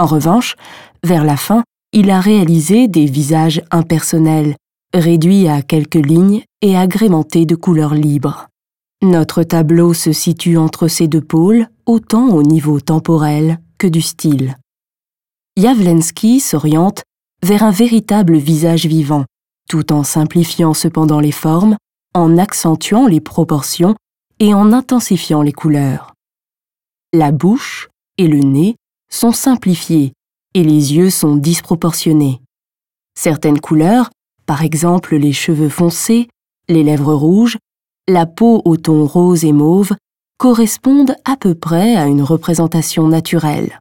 En 0.00 0.06
revanche, 0.06 0.56
vers 1.04 1.22
la 1.22 1.36
fin, 1.36 1.62
il 1.92 2.10
a 2.10 2.18
réalisé 2.18 2.88
des 2.88 3.06
visages 3.06 3.62
impersonnels, 3.70 4.56
réduits 4.94 5.48
à 5.48 5.62
quelques 5.62 5.94
lignes 5.94 6.42
et 6.62 6.76
agrémentés 6.76 7.46
de 7.46 7.54
couleurs 7.54 7.94
libres. 7.94 8.48
Notre 9.02 9.42
tableau 9.42 9.94
se 9.94 10.12
situe 10.12 10.56
entre 10.56 10.88
ces 10.88 11.06
deux 11.06 11.20
pôles, 11.20 11.68
autant 11.86 12.28
au 12.30 12.42
niveau 12.42 12.80
temporel 12.80 13.60
que 13.78 13.86
du 13.86 14.02
style. 14.02 14.56
Yavlensky 15.56 16.40
s'oriente 16.40 17.02
vers 17.42 17.62
un 17.62 17.70
véritable 17.70 18.36
visage 18.36 18.86
vivant, 18.86 19.24
tout 19.68 19.92
en 19.92 20.02
simplifiant 20.02 20.74
cependant 20.74 21.20
les 21.20 21.32
formes, 21.32 21.76
en 22.14 22.38
accentuant 22.38 23.06
les 23.06 23.20
proportions 23.20 23.94
et 24.40 24.54
en 24.54 24.72
intensifiant 24.72 25.42
les 25.42 25.52
couleurs. 25.52 26.14
La 27.12 27.32
bouche 27.32 27.88
et 28.16 28.26
le 28.26 28.38
nez 28.38 28.76
sont 29.10 29.32
simplifiés 29.32 30.12
et 30.54 30.64
les 30.64 30.94
yeux 30.94 31.10
sont 31.10 31.36
disproportionnés. 31.36 32.40
Certaines 33.14 33.60
couleurs, 33.60 34.10
par 34.48 34.62
exemple 34.62 35.14
les 35.14 35.34
cheveux 35.34 35.68
foncés, 35.68 36.26
les 36.70 36.82
lèvres 36.82 37.12
rouges, 37.12 37.58
la 38.08 38.24
peau 38.24 38.62
au 38.64 38.78
ton 38.78 39.04
rose 39.04 39.44
et 39.44 39.52
mauve, 39.52 39.92
correspondent 40.38 41.14
à 41.26 41.36
peu 41.36 41.54
près 41.54 41.96
à 41.96 42.06
une 42.06 42.22
représentation 42.22 43.08
naturelle. 43.08 43.78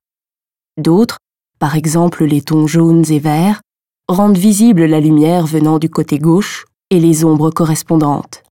D'autres, 0.77 1.19
par 1.57 1.77
exemple 1.77 2.25
les 2.25 2.41
tons 2.41 2.67
jaunes 2.67 3.05
et 3.09 3.19
verts, 3.19 3.61
rendent 4.09 4.37
visible 4.37 4.83
la 4.83 4.99
lumière 4.99 5.45
venant 5.45 5.79
du 5.79 5.89
côté 5.89 6.19
gauche 6.19 6.65
et 6.89 6.99
les 6.99 7.23
ombres 7.23 7.49
correspondantes. 7.49 8.43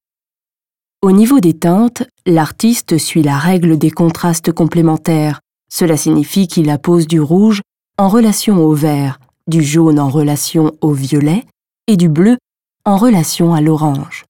Au 1.02 1.12
niveau 1.12 1.38
des 1.38 1.58
teintes, 1.58 2.02
l'artiste 2.24 2.96
suit 2.96 3.22
la 3.22 3.36
règle 3.36 3.76
des 3.76 3.90
contrastes 3.90 4.52
complémentaires. 4.52 5.40
Cela 5.70 5.98
signifie 5.98 6.48
qu'il 6.48 6.70
appose 6.70 7.06
du 7.06 7.20
rouge 7.20 7.60
en 7.98 8.08
relation 8.08 8.64
au 8.64 8.72
vert, 8.72 9.20
du 9.46 9.62
jaune 9.62 10.00
en 10.00 10.08
relation 10.08 10.72
au 10.80 10.92
violet 10.92 11.44
et 11.86 11.96
du 11.96 12.08
bleu 12.08 12.38
en 12.84 12.96
relation 12.96 13.54
à 13.54 13.60
l'orange. 13.60 14.24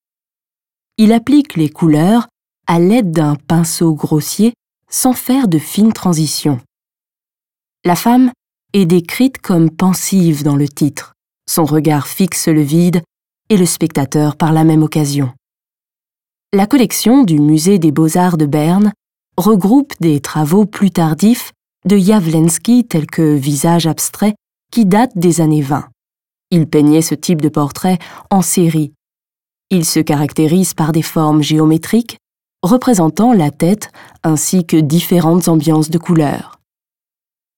Il 0.99 1.13
applique 1.13 1.57
les 1.57 1.69
couleurs 1.69 2.29
à 2.67 2.79
l'aide 2.79 3.13
d'un 3.13 3.37
pinceau 3.37 3.95
grossier 3.95 4.55
sans 4.91 5.13
faire 5.13 5.49
de 5.49 5.59
fines 5.59 5.93
transitions. 5.93 6.61
La 7.85 7.97
femme 7.97 8.33
est 8.73 8.87
décrite 8.87 9.39
comme 9.39 9.71
pensive 9.71 10.43
dans 10.43 10.57
le 10.57 10.69
titre. 10.69 11.13
Son 11.49 11.65
regard 11.65 12.07
fixe 12.07 12.49
le 12.49 12.63
vide 12.63 13.03
et 13.49 13.57
le 13.57 13.67
spectateur 13.67 14.37
par 14.37 14.53
la 14.53 14.65
même 14.65 14.83
occasion. 14.83 15.33
La 16.53 16.67
collection 16.67 17.25
du 17.25 17.39
Musée 17.39 17.79
des 17.79 17.93
beaux-arts 17.93 18.39
de 18.39 18.47
Berne 18.47 18.93
regroupe 19.37 19.93
des 20.01 20.21
travaux 20.21 20.65
plus 20.65 20.91
tardifs 20.91 21.53
de 21.85 21.97
Jawlensky 21.97 22.85
tels 22.85 23.07
que 23.07 23.35
Visage 23.35 23.87
abstrait 23.87 24.35
qui 24.73 24.87
datent 24.87 25.17
des 25.17 25.41
années 25.41 25.63
20. 25.63 25.89
Il 26.51 26.67
peignait 26.67 27.03
ce 27.03 27.15
type 27.15 27.41
de 27.43 27.49
portrait 27.49 27.99
en 28.31 28.43
série. 28.43 28.93
Il 29.71 29.85
se 29.85 30.01
caractérise 30.01 30.75
par 30.75 30.93
des 30.93 31.03
formes 31.03 31.43
géométriques 31.43 32.19
représentant 32.63 33.33
la 33.33 33.51
tête 33.51 33.91
ainsi 34.23 34.65
que 34.65 34.77
différentes 34.77 35.49
ambiances 35.49 35.91
de 35.91 35.99
couleurs. 35.99 36.59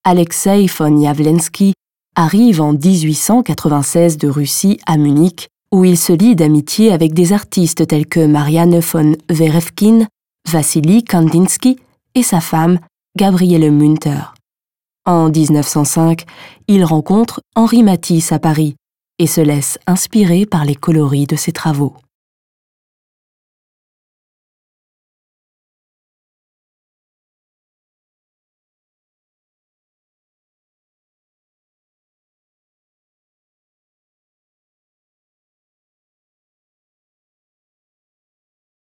Alexei 0.04 0.66
von 0.66 1.02
Jawlensky 1.02 1.74
arrive 2.14 2.60
en 2.60 2.72
1896 2.72 4.16
de 4.16 4.28
Russie 4.28 4.78
à 4.86 4.96
Munich 4.96 5.48
où 5.70 5.84
il 5.84 5.98
se 5.98 6.12
lie 6.12 6.34
d'amitié 6.34 6.92
avec 6.92 7.12
des 7.12 7.32
artistes 7.32 7.86
tels 7.86 8.06
que 8.06 8.24
Marianne 8.24 8.80
von 8.80 9.16
Werefkin, 9.30 10.06
Vassili 10.48 11.04
Kandinsky 11.04 11.78
et 12.14 12.22
sa 12.22 12.40
femme, 12.40 12.78
Gabriele 13.16 13.70
Münter. 13.70 14.32
En 15.04 15.28
1905, 15.28 16.24
il 16.68 16.84
rencontre 16.84 17.40
Henri 17.54 17.82
Matisse 17.82 18.32
à 18.32 18.38
Paris 18.38 18.76
et 19.18 19.26
se 19.26 19.40
laisse 19.40 19.78
inspirer 19.86 20.46
par 20.46 20.64
les 20.64 20.74
coloris 20.74 21.26
de 21.26 21.36
ses 21.36 21.52
travaux. 21.52 21.94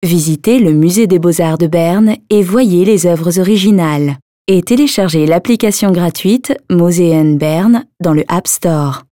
Visitez 0.04 0.60
le 0.60 0.74
musée 0.74 1.08
des 1.08 1.18
beaux-arts 1.18 1.58
de 1.58 1.68
Berne 1.68 2.16
et 2.30 2.44
voyez 2.44 2.86
les 2.86 3.08
œuvres 3.08 3.40
originales. 3.40 4.18
Et 4.48 4.62
téléchargez 4.62 5.26
l'application 5.26 5.92
gratuite 5.92 6.54
Museen 6.70 7.38
Berne 7.38 7.84
dans 8.00 8.14
le 8.14 8.24
App 8.30 8.48
Store. 8.48 9.07